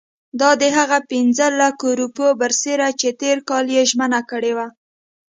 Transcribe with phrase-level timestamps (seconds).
[0.39, 4.67] دا د هغه پنځه لکه روپیو برسېره چې تېر کال یې ژمنه کړې وه.